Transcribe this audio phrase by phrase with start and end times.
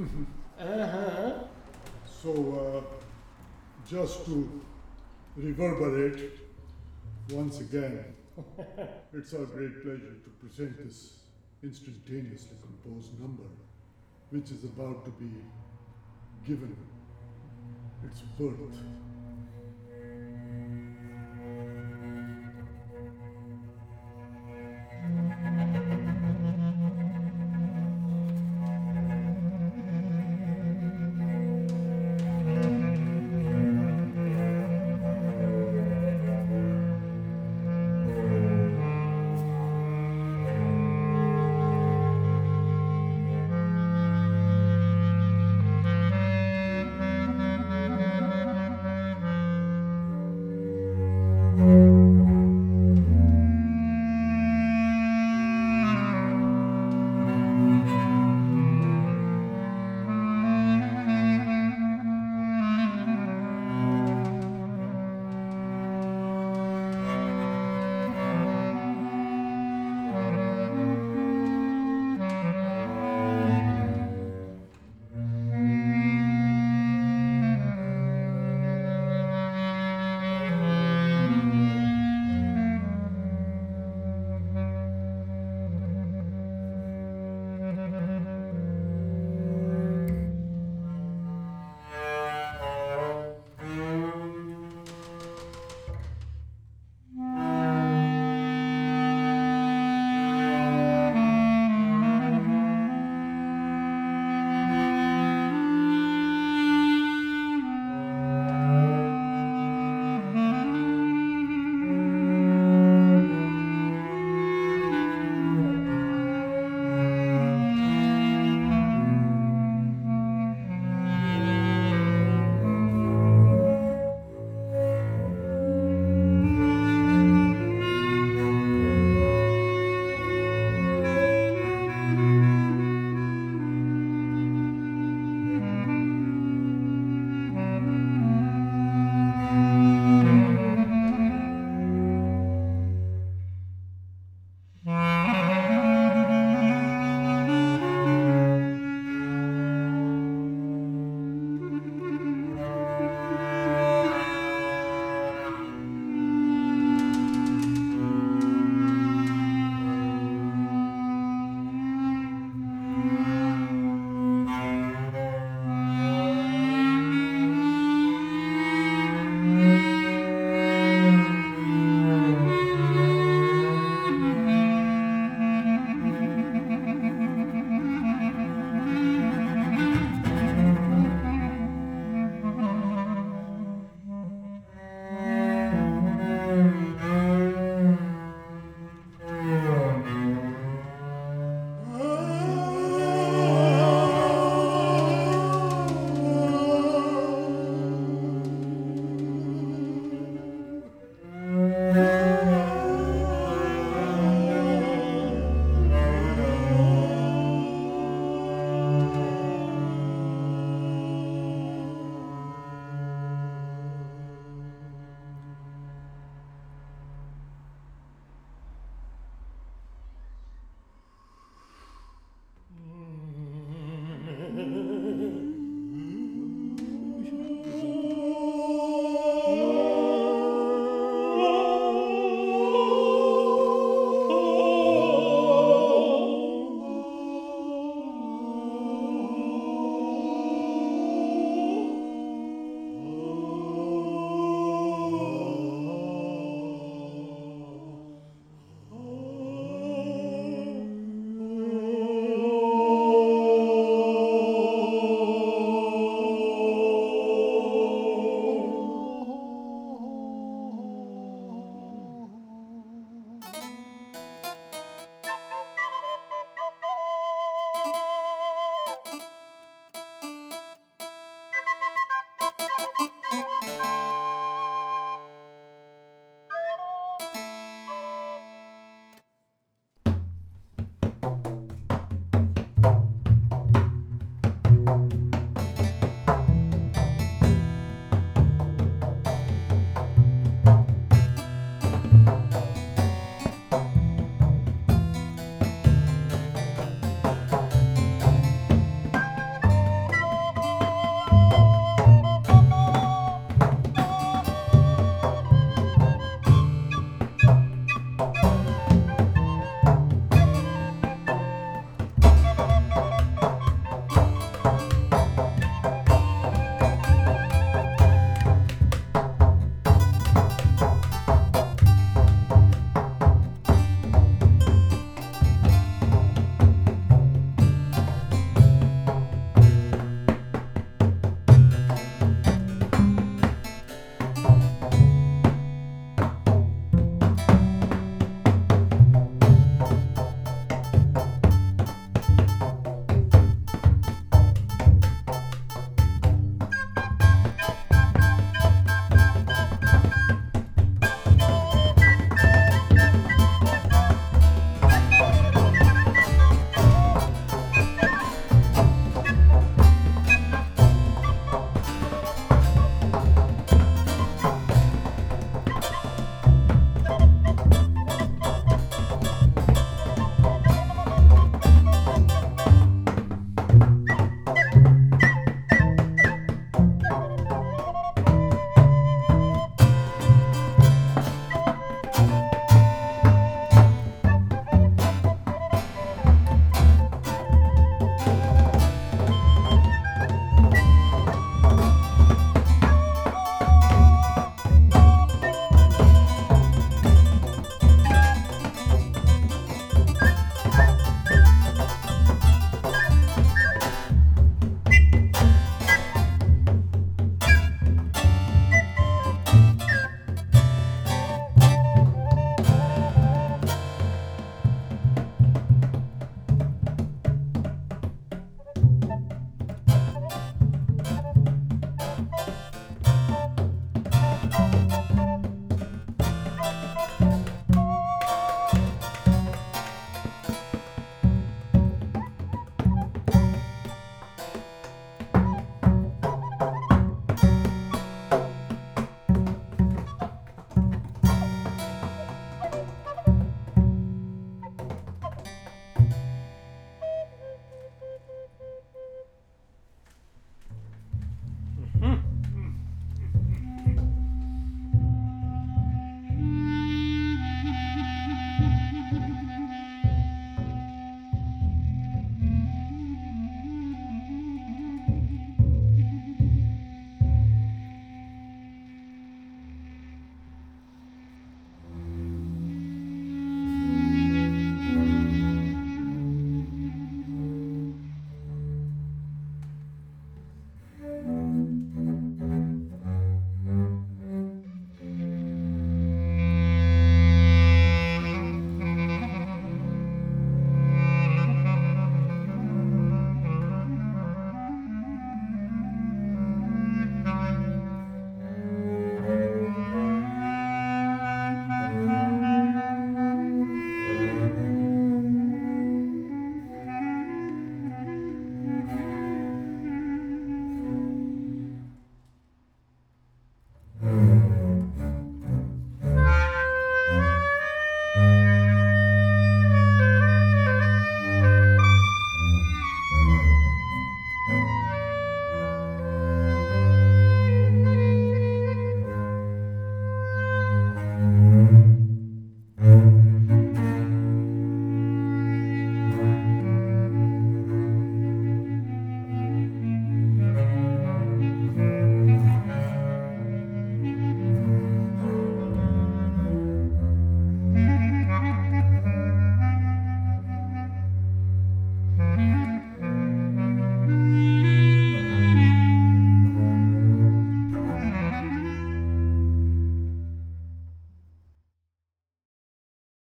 [0.00, 1.32] Uh-huh.
[2.22, 4.62] So, uh, just to
[5.36, 6.38] reverberate
[7.30, 8.04] once again,
[9.12, 11.18] it's our great pleasure to present this
[11.62, 13.44] instantaneously composed number,
[14.30, 15.30] which is about to be
[16.46, 16.74] given
[18.04, 19.09] its birth.